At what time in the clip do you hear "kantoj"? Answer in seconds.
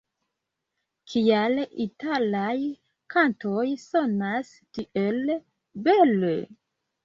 3.17-3.69